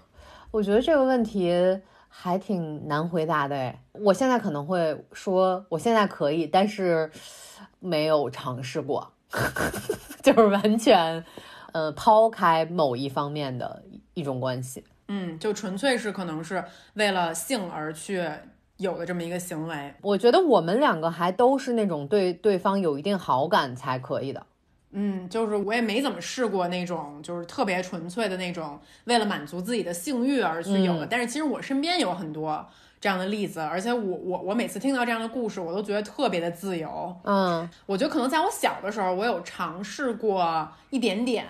[0.53, 1.81] 我觉得这个问题
[2.19, 3.83] 还挺难回答的哎。
[3.93, 7.11] 我现在可能会说，我现在可以，但是
[7.79, 9.13] 没有尝试过，
[10.23, 11.23] 就是完全，
[11.73, 13.83] 呃，抛开某一方面的
[14.15, 14.83] 一种关系。
[15.09, 18.27] 嗯，就纯粹是可能是为了性而去
[18.79, 19.95] 有的这么一个行为。
[20.01, 24.45] 我觉得我们两个还都是那种对对方有一定好感才可以的。
[24.93, 31.05] 嗯，就是我也没怎么试过那种就是特别纯粹的那种为了满足自己的性欲而去有的。
[31.05, 32.67] 嗯但是其实我身边有很多
[32.99, 37.15] 这样的例子，而且我我我每次听到这样的故事，我都觉得特别的自由。
[37.25, 41.45] 嗯我觉得可能在我小的时候，我有尝试过一点点，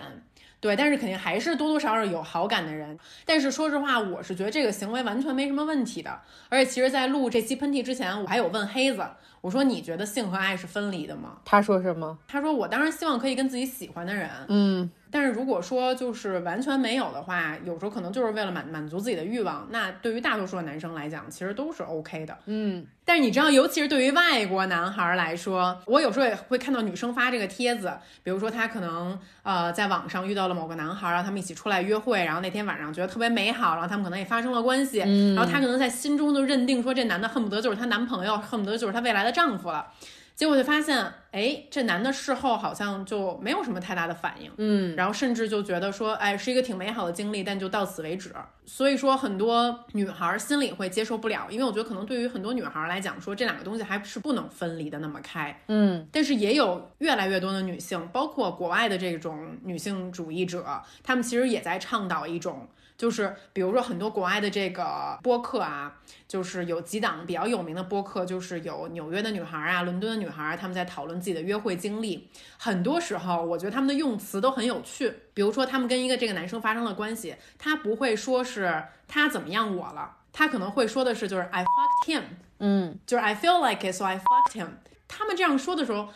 [0.59, 2.99] 对，但是肯定还是多多少少有好感的人。
[3.25, 6.19] 但是说实话，我是觉得这个行为完全没什么问题的。
[6.49, 9.05] 而且其实，在录这期喷嚏之前，我还有问黑子，
[9.41, 11.37] 我说你觉得性和爱是分离的吗？
[11.45, 12.17] 他说什么？
[12.27, 22.37] 他说我当然希望可以跟自己喜欢的人，嗯但是如果说就是完全没有的话，有时候可能就是为了满满足自己的欲望，那对于大多数的男生来讲，其实都是 OK 的。
[22.47, 27.89] 嗯但是你知道，尤其是对于外国男孩来说，我有时候也会看到女生发这个帖子，
[28.21, 39.93] 比如说她可能呃在网上遇到了某个男孩，然后他们一起出来约会，然后那天晚上觉得特别美好，然后他们可能也发生了关系，嗯然后她可能在心中就认定说这男的恨不得就是她男朋友，恨不得就是她未来的丈夫了。
[40.33, 40.95] 结果就发现，
[41.31, 48.31] 哎，这男的事后好像就没有什么太大的反应，嗯然后甚至就觉得说，哎，是一个挺美好的经历，但就到此为止。
[48.63, 55.59] 所以说，很多女孩心里会接受不了，因为我觉得可能对于很多女孩来讲，说这两个东西还是不能分离的那么开。
[55.69, 60.63] 嗯但是也有越来越多的女性，包括国外的这种女性主义者，
[61.01, 65.95] 她们其实也在倡导一种，就是比如说很多国外的这个播客啊，
[66.27, 75.13] 就是有几档比较有名的播客，就是有纽约的女孩啊、伦敦的女孩啊，她们在讨论自己的约会经历，很多时候我觉得他们的用词都很有趣。
[75.35, 82.23] 比如说，他们跟一个这个男生发生了关系，他不会说是他怎么样我了，他可能会说的是就是 I fucked him，
[82.57, 84.69] 嗯，就是 I feel like it so I fucked him。
[85.07, 86.09] 他们这样说的时候，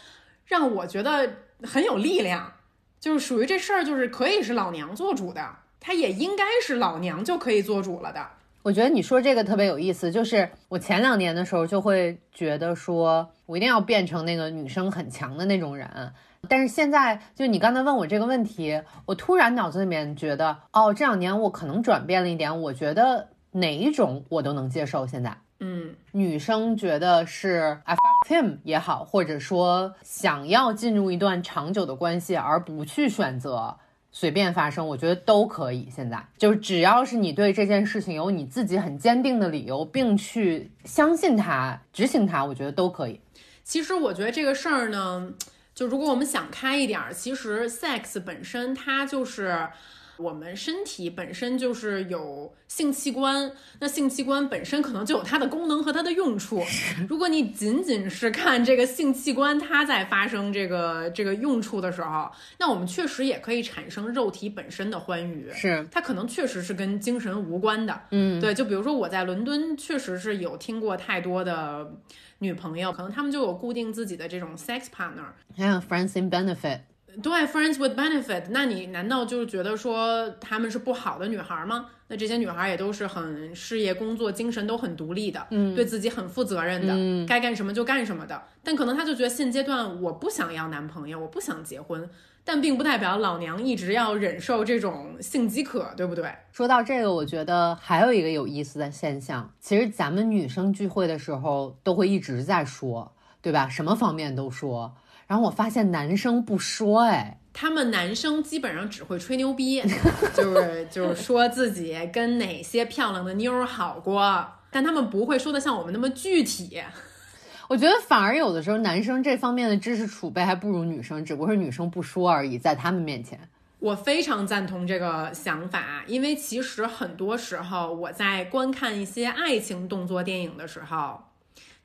[0.46, 2.54] 让我觉得很有力量，
[3.00, 8.26] 就是属于这事儿就是可以是老娘做主的，他也应该是老娘就可以做主了的。
[8.64, 16.14] 我觉得你说这个特别有意思，就是我前两年的时候就会觉得说我一定要变成那个女生很强的那种人，
[16.48, 25.08] 但是现在就你刚才问我这个问题，我突然脑子里面觉得，哦，这两年我可能转变了一点，我觉得哪一种我都能接受。
[25.08, 33.76] 现在嗯，女生觉得是 I fuck him 也好，或者说想要进入一段长久的关系而不去选择。
[34.12, 35.88] 随便发生，我觉得都可以。
[35.90, 43.20] 现在就是只要是你对这件事情有你自己很坚定的理由，并去相信它、执行它，我觉得都可以。
[43.64, 45.32] 其实我觉得这个事儿呢，
[45.74, 49.70] 就如果我们想开一点儿，其实 sex 本身它就是
[50.18, 56.64] 我们身体本身就是有性器官，那性器官本身可能就有它的功能和它的用处。
[57.10, 65.50] 如果你仅仅是看这个性器官它在发生这个这个用处的时候，那我们确实也可以产生肉体本身的欢愉。
[65.54, 71.92] 是，它可能确实是跟精神无关的，嗯，对，就比如说我在伦敦，确实是有听过太多的
[72.40, 76.80] 女朋友，可能她们就有固定自己的这种 sex partner，还有 friends in benefit，
[77.22, 81.88] 对，friends with benefit，那你难道就是觉得说她们是不好的女孩吗？
[82.08, 88.42] 那这些女孩也都是很事业、工作、精神都很独立的，嗯对自己很负责任的，嗯该干什么就干什么的。
[88.64, 92.10] 但可能她就觉得现阶段我不想要男朋友，我不想结婚，
[92.46, 96.30] 但并不代表老娘一直要忍受这种性饥渴，对不对？
[96.52, 103.68] 说到这个，我觉得还有一个有意思的现象，其实咱们女生聚会的时候都会一直在说，对吧？
[103.68, 104.94] 什么方面都说。
[105.32, 109.82] 然后我发现男生不说，哎，他们男生基本上只会吹牛逼，
[110.36, 116.84] 就是就是说自己跟哪些漂亮的妞儿好过，但他们不会说的像我们那么具体。
[117.70, 123.40] 我觉得反而有的时候男生这方面的知识储备还不如女生，只不过是女生不说而已，在他们面前。
[123.80, 131.24] 我非常赞同这个想法，因为其实很多时候我在观看一些爱情动作电影的时候，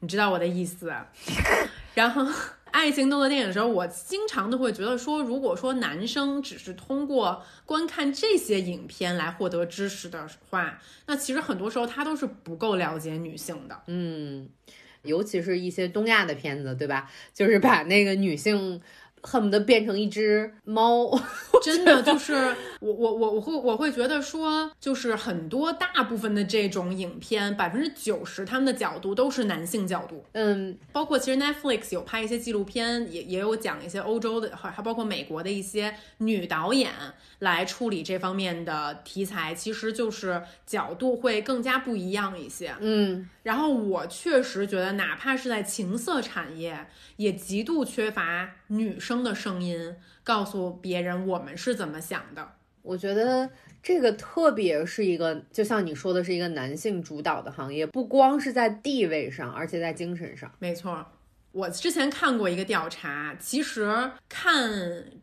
[0.01, 0.93] 你知道我的意思。
[1.95, 2.27] 然后，
[2.77, 13.81] 爱情动作电影的时候，我经常都会觉得说，如果说男生只是通过观看这些影片来获得知识的话，那其实很多时候他都是不够了解女性的。
[13.87, 14.47] 嗯，
[15.05, 17.11] 尤其是一些东亚的片子，对吧？
[17.33, 18.79] 就是把那个女性
[19.23, 21.11] 恨不得变成一只猫。
[21.63, 22.35] 真的就是
[22.81, 36.93] 我我我我会我会觉得说，就是很多大部分的这种影片，百分之九十他们的角度都是男性角度，嗯，包括其实 Netflix 有拍一些纪录片，也也有讲一些欧洲的，还还包括美国的一些女导演
[37.41, 42.75] 来处理这方面的题材，其实就是角度会更加不一样一些。
[42.81, 52.53] 嗯，然后我确实觉得，哪怕是在情色产业，也极度缺乏女生的声音，告诉别人我们是怎么想的。
[52.83, 53.51] 我觉得
[53.83, 60.49] 这个特别是一个，就像你说的，是一个男性主导的行业，不光是在地位上，而且在精神上。
[60.61, 61.05] 没错，
[61.51, 64.71] 我之前看过一个调查，其实看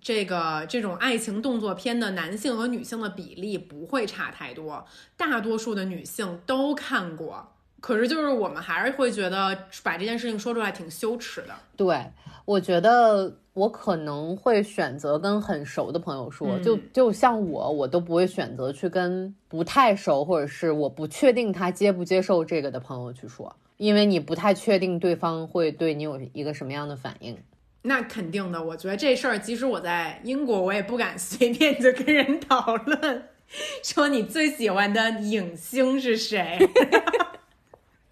[0.02, 7.50] 这个这种爱情动作片的男性和女性的比例不会差太多，大多数的女性都看过。
[7.80, 11.54] 可是就是我们还是会觉得把这件事情说出来挺羞耻的。
[11.76, 12.12] 对，
[12.46, 27.38] 我觉得我可能会选择跟很熟的朋友说，嗯就就像我，我都不会选择去跟不太熟或者是我不确定他接不接受这个的朋友去说，因为你不太确定对方会对你有一个什么样的反应。
[27.84, 33.24] 那肯定的，我觉得这事儿，即使我在英国，我也不敢随便就跟人讨论，
[33.84, 36.58] 说你最喜欢的影星是谁。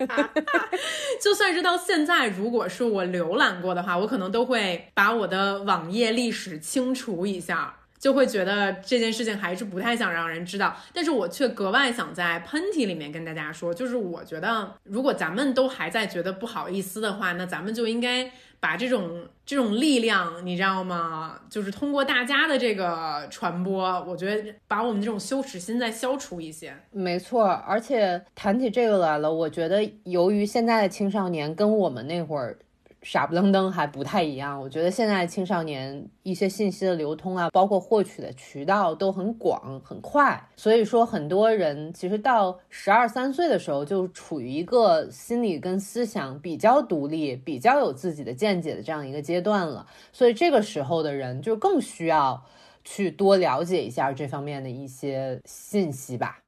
[1.21, 10.75] 就算是到现在，如果是我浏览过的话，我可能都会把我的网页历史清除一下，就会觉得这件事情还是不太想让人知道。
[10.93, 21.37] 但是我却格外想在喷嚏里面跟大家说，就是我觉得，如果咱们都还在觉得不好意思的话，那咱们就应该把这种这种力量，你知道吗？
[21.49, 26.73] 就是通过大家的这个传播，我觉得把我们这种羞耻心再消除一些。
[26.89, 32.57] 没错，而且谈起这个来了，我觉得由于现在的青少年跟我们那会儿
[33.01, 34.59] 傻不愣登还不太一样。
[34.59, 49.85] 我觉得现在青少年一些信息的流通啊，包括获取的渠道都很广很快，所以说很多人其实到十二三岁的时候就处于一个心理跟思想比较独立、比较有自己的见解的这样一个阶段了。
[50.11, 52.43] 所以这个时候的人就更需要
[52.83, 56.39] 去多了解一下这方面的一些信息吧。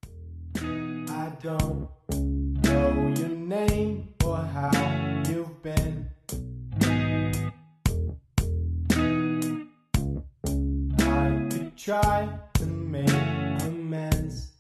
[0.55, 1.87] I don't
[2.61, 4.71] know your name or how
[5.25, 5.92] you've been.
[11.83, 13.11] Try to make
[13.59, 14.51] amends.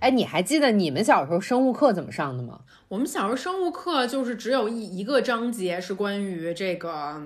[0.00, 2.60] 哎，你还记得你们小时候生物课怎么上的吗？
[2.88, 7.20] 我们小时候生物课就是只有一一个章节是关于这个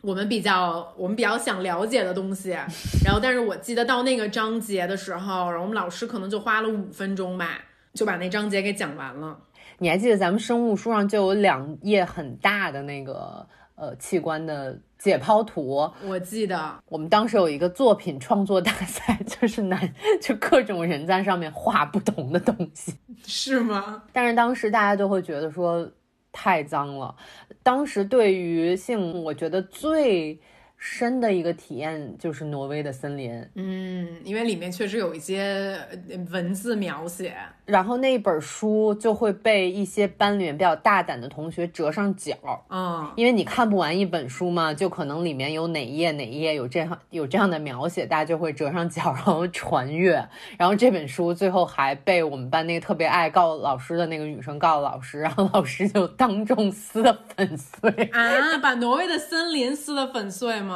[0.00, 2.50] 我们比较我们比较想了解的东西，
[3.06, 7.60] 然后但是我记得到那个章节的时候，然后我们老师可能就花了五分钟吧，
[7.94, 9.38] 就把那章节给讲完了。
[9.80, 13.46] 你还记得咱们生物书上就有两页很大的那个
[13.78, 15.90] 呃器官的解剖图？
[16.04, 24.02] 我记得，我们当时有一个作品创作大赛， 就是男就各种人在上面画不同的东西，是吗？
[24.12, 25.88] 但是当时大家就会觉得说
[26.32, 27.14] 太脏了。
[27.62, 30.38] 当时对于性，我觉得最
[30.78, 33.44] 深的一个体验就是挪威的森林。
[33.54, 37.34] 嗯，因为里面确实有一些呃文字描写，
[37.66, 42.36] 然后那本书就会被一些班里面比较大胆的同学折上角，
[42.70, 50.24] 嗯，因为你看不完一本书嘛，就可能里面有哪一页哪一页有这样有这样的描写，大家就会折上角，然后传阅。
[50.56, 57.90] 然后这本书最后还被我们班那个特别爱告老师的那个女生告了老师，然后老师就当众撕的粉碎。
[58.12, 60.67] 啊，把挪威的森林撕的粉碎吗？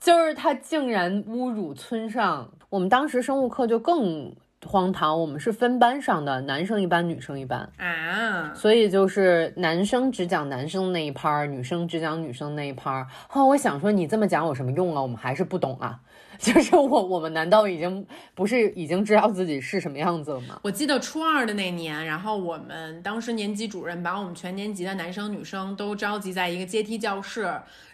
[0.00, 2.50] 就是他竟然侮辱村上。
[2.68, 4.34] 我们当时生物课就更
[4.66, 7.70] 荒唐，我们是分班上的，男生一班，女生一班。
[7.76, 13.06] 啊，所以就是男生只讲男生那一拍儿，女生只讲女生那一拍儿。
[13.28, 15.02] 后来我想说，你这么讲有什么用啊？
[15.02, 16.00] 我们还是不懂啊。
[16.38, 20.60] 就是我我们难道已经不是已经知道自己是什么样子了吗？
[20.62, 27.42] 我记得初二的那年，然后我们当时年级主任把我们全年级的男生女生都召集在一个阶梯教室，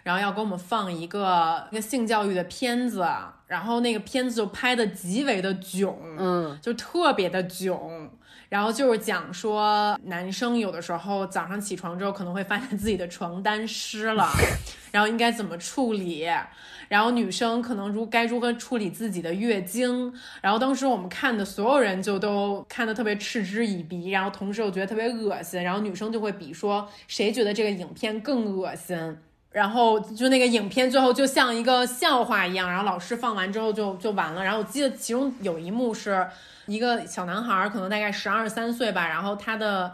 [0.03, 3.05] 然后要给我们放一个一个性教育的片子，
[3.51, 8.09] 然后那个片子就拍的极为的囧，嗯，就特别的囧。
[8.47, 14.25] 然后就是讲说，男生有的时候早上起床之后可能会发现自己的床单湿了，
[14.91, 16.25] 然后应该怎么处理。
[16.87, 29.17] 然后女生可能如该如何处理自己的月经，然后当时我们看的所有人就都看得特别嗤之以鼻，然后同时又觉得特别恶心，然后女生就会比说谁觉得这个影片更恶心，
[29.51, 34.43] 然后就那个影片最后就像一个笑话一样，然后老师放完之后就就完了。
[34.43, 36.27] 然后我记得其中有一幕是
[36.67, 39.93] 一个小男孩，可能大概十二三岁吧，然后他的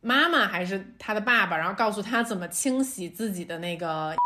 [0.00, 4.14] 妈妈还是他的爸爸，然后告诉他怎么清洗自己的那个。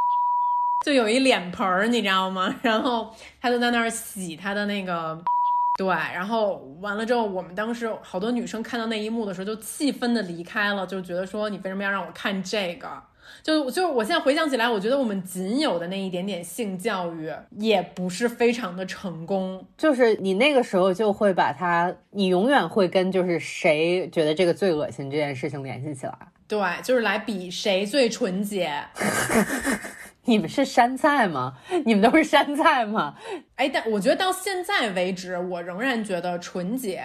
[0.85, 2.53] 就有一脸盆儿，你知道吗？
[2.61, 5.17] 然后他就在那儿洗他的那个，
[5.79, 13.01] 对，然后完了之后，我们当时好多女生看到那一幕的时候，就气愤的离开了，就觉得说你为什么要让我看这个？
[13.43, 19.67] 就就是我现在回想起来，我觉得我们仅有的那一点点性教育也不是非常的成功。
[19.77, 26.17] 就是你那个时候就会把它，你永远会跟就是谁觉得这个最恶心这件事情联系起来。
[26.47, 28.71] 对，就是来比谁最纯洁。
[30.25, 31.59] 你们是山菜吗？
[31.85, 33.17] 你们都是山菜吗？
[33.57, 37.03] 哎，但我觉得到现在为止，我仍然觉得纯洁，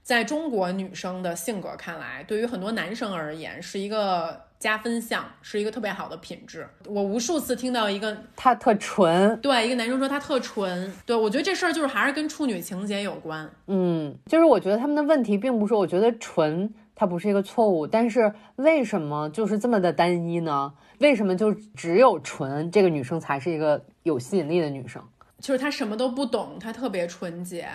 [0.00, 6.64] 在中国女生的性格看来，对于很多男生而言是一个加分项，是一个特别好的品质。
[6.86, 13.50] 我无数次听到一个他特纯，对一个男生说他特纯，对我觉得这事儿就是还是跟处女情节有关。
[13.66, 20.72] 嗯，就是我觉得他们的问题并不是，我觉得纯它不是一个错误，但是为什么就是这么的单一呢？
[21.00, 25.02] 为什么就只有纯这个女生才是一个有吸引力的女生？
[25.40, 27.68] 就是她什么都不懂，她特别纯洁，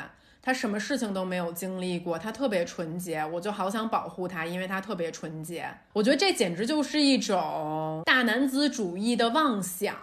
[0.47, 5.67] 他什么事情都没有经历过，他特别纯洁，我就好想保护他，因为他特别纯洁。
[5.91, 9.93] 我觉得这简直就是一种大男子主义的妄想。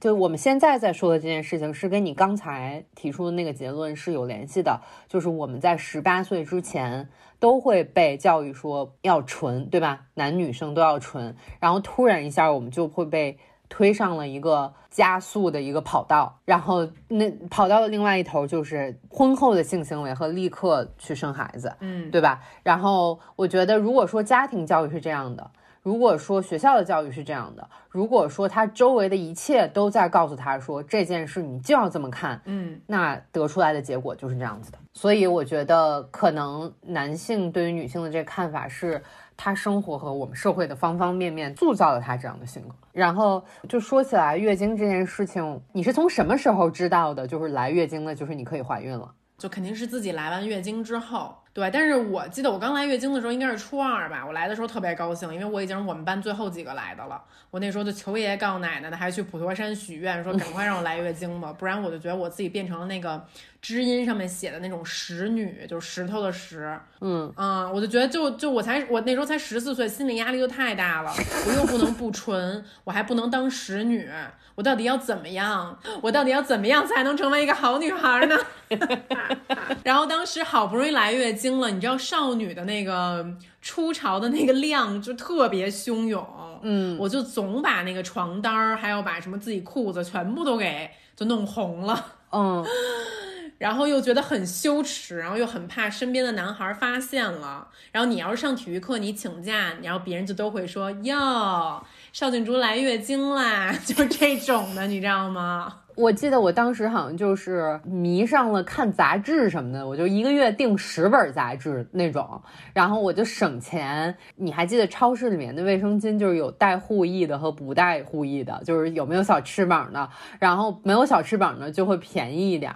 [0.00, 4.80] 就我们现在在说的这件事情，是跟你刚才提出的那个结论是有联系的。
[5.08, 7.08] 就是我们在十八岁之前
[7.40, 10.02] 都会被教育说要纯，对吧？
[10.14, 13.36] 男女生都要纯，然后突然一下我们就会被
[13.68, 22.40] 推上了一个加速的一个跑道，然后那跑道的另外一头就是婚后的性行为和立刻去生孩子，嗯，对吧？
[22.62, 25.50] 然后我觉得，如果说家庭教育是这样的。
[25.82, 34.78] 如果说学校的教育是这样的，如果说他周围的一切都在告诉他说这件事你就要这么看，嗯，那得出来的结果就是这样子的。
[34.92, 39.00] 所以我觉得，可能男性对于女性的这个看法是，
[39.36, 42.74] 他生活和我们社会的方方面面塑造了他这样的性格。
[42.92, 47.26] 然后就说起来月经这件事情，你是从什么时候知道的？
[47.26, 49.12] 就是来月经的，就是你可以怀孕了。
[49.36, 51.70] 就肯定是自己来完月经之后，对。
[51.70, 57.22] 但是我记得我刚来月经的时候应该是初二吧，我来的时候特别高兴，因为我已经是我们班最后几个来的了。
[57.50, 63.22] 我那时候就求爷爷告奶奶的，还去普陀山许愿，说赶快让我来月经吧，不然我就觉得我自己变成了那个
[63.60, 66.78] 知音上面写的那种石女，就是石头的石。
[67.00, 71.12] 嗯嗯，我就觉得就就我才我那时候才十四岁，心理压力就太大了，
[71.46, 74.08] 我又不能不纯，我还不能当石女，
[74.54, 75.78] 我到底要怎么样？
[76.00, 78.36] 我到底要怎么样才能成为一个好女孩呢？
[79.84, 83.26] 然后当时好不容易来月经了，你知道少女的那个
[83.60, 86.26] 初潮的那个量就特别汹涌，
[86.62, 92.06] 嗯，我就总把那个床单儿，还有把什么自己裤子全部都给就弄红了。
[92.32, 92.64] 嗯，
[93.58, 97.68] 然后又觉得很羞耻，然后又很怕身边的男孩发现了。
[97.92, 101.82] 然后你要是上体育课，你请假，然后别人就都会说哟，
[102.12, 105.80] 邵静竹来月经啦， 就是这种的，你知道吗？
[105.96, 112.40] 我记得我当时好像就是迷上了看杂志什么的，我就一个月订十本杂志那种，
[112.74, 114.14] 然后我就省钱。
[114.36, 122.70] 你还记得超市里面的卫生巾就是有带护翼的和不带护翼的，就是有没有小翅膀的，然后没有小翅膀的就会便宜一点。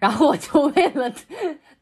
[0.00, 1.10] 然后我就为了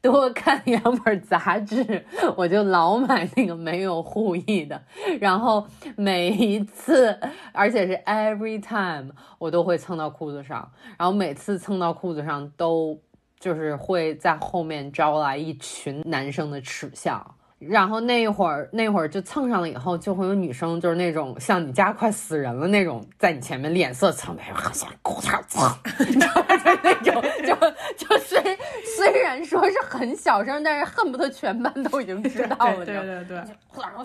[0.04, 2.04] 多看两本杂志，
[2.36, 4.78] 我就老买那个没有护翼的，
[5.18, 7.18] 然后每一次，
[7.52, 10.70] 而且是 every time，我都会蹭到裤子上。
[10.98, 13.00] 然后每次蹭到裤子上，都
[13.40, 17.34] 就是会在后面招来一群男生的耻笑。
[17.58, 26.56] 然后那一会儿，那会儿就蹭上了以后，就会有女生就是那种像你家快死人了那种，在你前面脸色苍白，好像裤衩蹭，你知道吗？
[26.56, 28.58] 就那种，就就虽
[28.96, 32.84] 虽然说是很小声，但是恨不得全班都已经知道了。
[32.84, 34.04] 对对对，裤衩上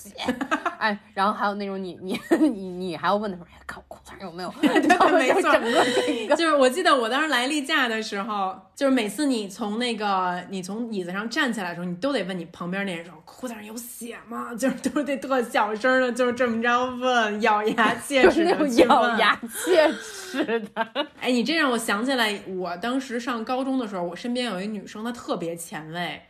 [0.00, 0.12] 血，
[0.78, 4.50] 哎，然后还有那种你你 你你还要问他说，哎，看我裤衩有没有？
[4.60, 14.54] 没错，整个这个就是我记得我当时来例假的时候，就是每次你从那个你从椅子上站起来的时候，你都得问你旁边那人说裤衩上有血吗？
[14.54, 21.06] 就是都是得特小声的，就是这么着问，咬牙切齿的咬牙切齿的。
[21.20, 26.22] 哎，你这让我想起来，我当时上高中的时候，我身边有一女生，她特别前卫，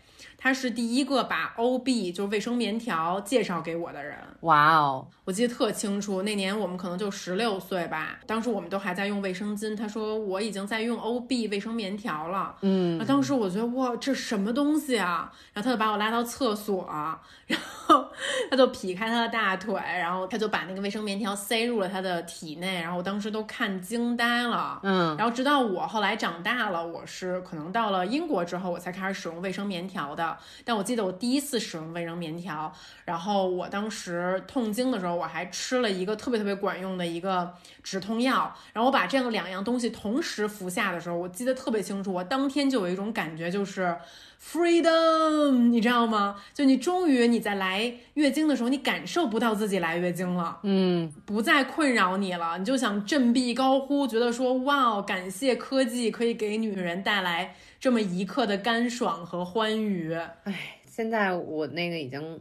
[0.42, 4.16] 她是第一个把 OB 就是卫生棉条介绍给我的人。
[4.40, 9.76] 哇哦，我记得特清楚，那年我们可能就十六岁吧，当时我们都还在用卫生巾。
[9.76, 12.56] 他说我已经在用 OB 卫生棉条了。
[12.62, 15.30] 嗯那当时我觉得哇，这什么东西啊？
[15.52, 16.88] 然后他就把我拉到厕所，
[17.46, 18.08] 然后
[18.50, 24.80] 他就劈开他的大腿，然后他就把那个卫生棉条塞入了他的体内，然后我当时都看惊呆了。
[24.82, 30.29] 嗯然后直到我后来长大了，我是可能到了英国之后，我才开始使用卫生棉条的。
[30.64, 32.72] 但我记得我第一次使用卫生棉条，
[33.04, 37.52] 然后我当时痛经的时候，我还吃了一个特别特别管用的一个
[37.82, 38.54] 止痛药。
[38.72, 43.96] 然后我把这样两样东西同时服下的时候，我记得特别清楚，我当天就有一种感觉，就是
[44.42, 46.36] freedom，你知道吗？
[46.54, 50.58] 就你终于你在来月经的时候，你感受不到自己来月经了。
[50.62, 60.12] 嗯，不再困扰你了，你就想振臂高呼，觉得说哇，感谢科技可以给女人带来这么一刻的干爽和欢愉。
[60.44, 62.38] 哎，现在我那个已经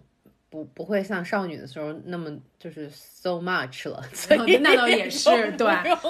[0.49, 2.29] 不不会像少女的时候那么
[2.59, 5.67] 就是 so much 了，所以那倒也 是对，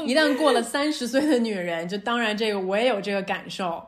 [0.08, 3.86] 一旦过了三十岁的女人，就当然这个我也有这个感受，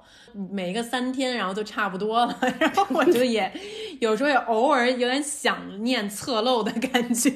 [0.51, 3.51] 每个三天然后都差不多了， 然后我就也
[3.99, 7.31] 有时候也偶尔有点想念侧漏的感觉。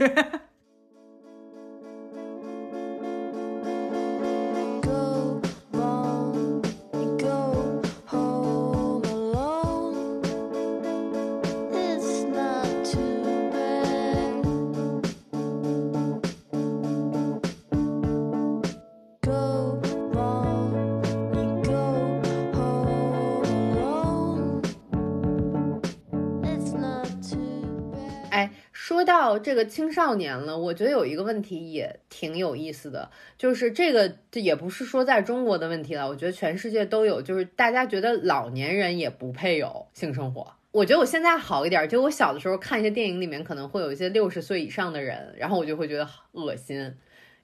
[29.45, 40.51] 这个青少年了，我觉得有一个问题也挺有意思的，就是这个也不是说在中国的问题了，我觉得全世界都有，就是大家觉得老年人也不配有性生活。
[40.71, 46.95] 我觉得我现在好一点，就我小的时候看一些电影里面可能会有一些六十岁以上的人，然后我就会觉得恶心，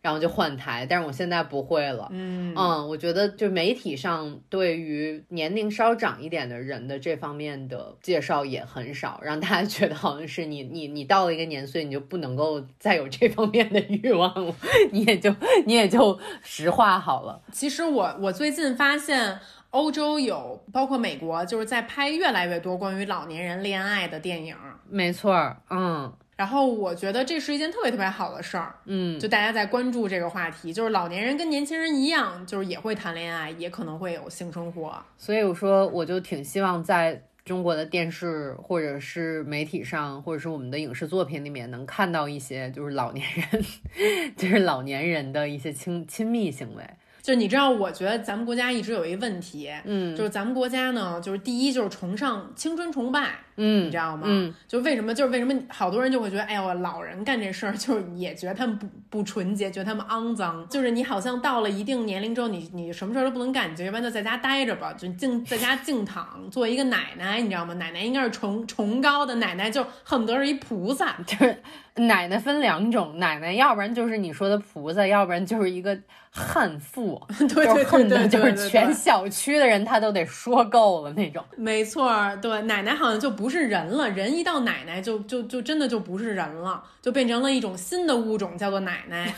[0.01, 2.07] 然后就换台，但是我现在不会了。
[2.11, 14.55] 嗯嗯，我觉得就媒体上对于年龄稍长一点的人的这方面的介绍也很少，让大家觉得好像是你你你到了一个年岁，你就不能够再有这方面的欲望了，
[14.91, 15.33] 你也就
[15.65, 17.41] 你也就实话好了。
[17.51, 19.39] 其实我我最近发现。
[19.71, 24.53] 欧洲有，包括美国，就是在拍越来越多关于老年人恋爱的电影。
[24.89, 26.11] 没错儿，嗯
[26.41, 34.91] 然后我觉得这是一件特别特别好的事儿，嗯，就大家在关注这个话题，就是老年人跟年轻人一样，就是也会谈恋爱，也可能会有性生活。
[35.19, 43.63] 所以我说，我就挺希望在中国的电视或者是媒体上，或者是我们的影视作品里面，能看到一些就是老年人，
[44.35, 46.83] 就是老年人的一些亲亲密行为。
[47.21, 54.23] 就是你知道，我觉得咱们国家一直有一个问题，嗯就是咱们国家呢，就是第一就是崇尚青春崇拜，嗯，你知道吗？
[54.25, 60.67] 嗯，就为什么就是为什么好多人就会觉得，哎呦，老人干这事儿，就是也觉得他们不不纯洁，觉得他们肮脏。
[60.67, 67.73] 就是你好像到了一定年龄之后，你你什么事儿都不能干，你就一般就在家待着吧，就静在家静躺，做一个奶奶，你知道吗？
[67.75, 71.15] 奶奶应该是崇崇高的奶奶，就恨不得是一菩萨。
[71.27, 71.61] 就是
[72.07, 75.97] 奶奶分两种，奶奶要不然就是你说的菩萨，要不然就是一个
[76.29, 81.43] 悍妇， 对对 就是恨对的就是全小区的人他都得说够了那种。
[81.55, 89.33] 没错儿，对，奶奶好像就不是人了，人一到奶奶就就就真的就不是人了，就变成了一种新的物种，叫做奶奶，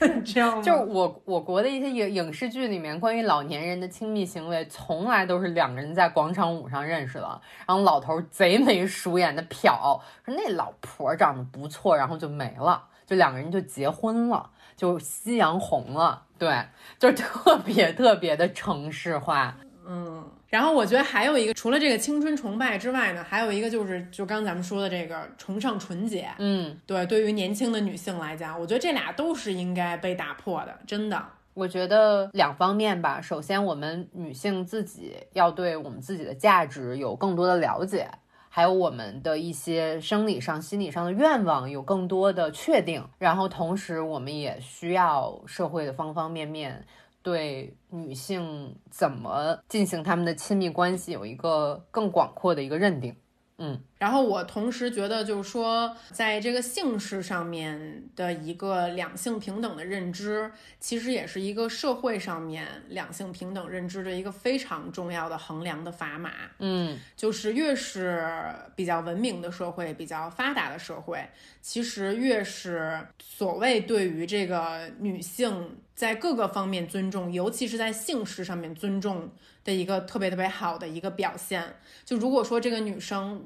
[0.00, 0.62] 你知道吗？
[0.62, 16.64] 就是我我国的一些影影视剧里面关于老年人的亲密行为，从来都是两个人在广场舞上认识的，然后老头贼眉鼠眼的瞟，说那老婆长得不错，然后就没了，就两个人就结婚了，就夕阳红了，对，
[16.98, 26.28] 就特别特别的城市化，嗯，然后我觉得还有一个，除了这个青春崇拜之外呢，还有一个就是，就刚咱们说的这个崇尚纯洁。
[26.38, 26.78] 嗯。
[26.86, 31.20] 对，对于年轻的女性来讲，我觉得这俩都是应该被打破的，真的。
[31.52, 33.20] 我觉得两方面吧。
[33.20, 38.08] 首先，我们女性自己要对我们自己的价值有更多的了解，
[38.50, 43.02] 还有我们的一些生理上、心理上的愿望有更多的确定。
[43.18, 46.84] 然后，同时我们也需要社会的方方面面
[47.26, 53.16] 对女性怎么进行他们的亲密关系有一个更广阔的一个认定。
[53.58, 66.30] 嗯然后我同时觉得，就是说，在这个姓氏上面的一个两性平等的认知，其实也是一个社会上面两性平等认知的一个非常重要的衡量的砝码。
[66.58, 68.28] 嗯就是越是
[68.74, 71.26] 比较文明的社会、比较发达的社会，
[71.62, 79.30] 其实越是所谓对于这个女性在各个方面尊重，尤其是在姓氏上面尊重
[79.64, 81.76] 的一个特别特别好的一个表现。
[82.04, 83.42] 就如果说这个女生，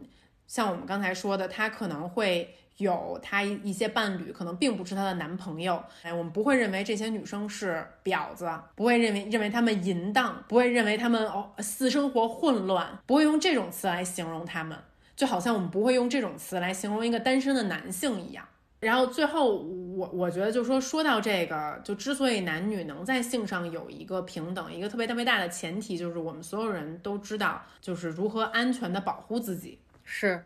[0.51, 2.57] 像我们刚才说的，她可能会。
[2.79, 5.79] 有她一些伴侣，可能并不是她的男朋友。
[6.03, 14.79] 哎，我们不会认为这些女生是婊子，不会认为认为她们淫荡，不会认为她们哦私生活混乱，不会用这种词来形容她们，
[15.15, 18.49] 就好像我们不会用这种词来形容一个单身的男性一样。
[18.79, 29.79] 然后最后，我我觉得就说说到这个，就之所以男女能在性上有一个平等，一个特别特别大的前提，就是我们所有人都知道，就是如何安全的保护自己。
[30.13, 30.45] 是。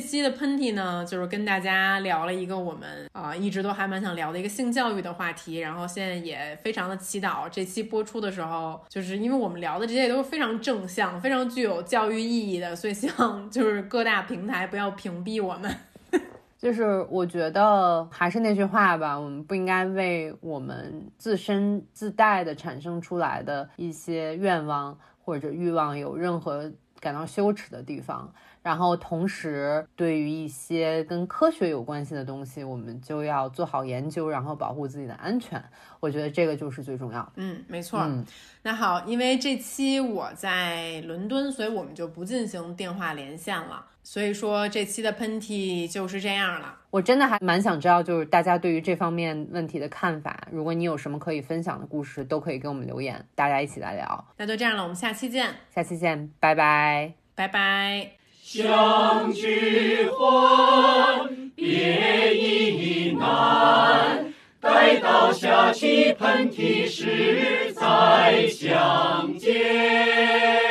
[0.00, 15.70] 这期的喷嚏呢，就是跟大家聊了一个我们啊、一直都还蛮想聊的一个性教育的话题，然后现在也非常的祈祷这期播出的时候，就是因为我们聊的这些都是非常正向、非常具有教育意义的，所以希望就是各大平台不要屏蔽我们。
[16.56, 28.32] 就是我觉得还是那句话吧，我们不应该为我们自身自带的产生出来的一些愿望或者欲望有任何感到羞耻的地方。
[28.62, 35.62] 然后同时，对于一些跟科学有关系的东西，我们就要做好研究，然后保护自己的安全。
[35.98, 37.32] 我觉得这个就是最重要的。
[37.36, 38.00] 嗯，没错。
[38.00, 38.24] 嗯
[38.62, 43.86] 那好，因为这期我在伦敦，所以我们就不进行电话连线了。
[44.02, 46.76] 所以说这期的喷嚏就是这样了。
[46.90, 50.48] 我真的还蛮想知道，就是大家对于这方面问题的看法。
[50.50, 54.24] 如果你有什么可以分享的故事，都可以给我们留言，大家一起来聊。
[54.36, 57.14] 那就这样了，我们下期见，下期见，拜拜。
[57.34, 58.19] 拜拜。
[58.52, 64.34] 相聚欢，别亦难。
[64.60, 70.69] 待到下起喷嚏时再相见。